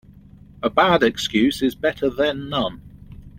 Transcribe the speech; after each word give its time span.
A 0.63 0.69
bad 0.71 1.03
excuse 1.03 1.61
is 1.61 1.75
better 1.75 2.09
then 2.09 2.49
none. 2.49 2.81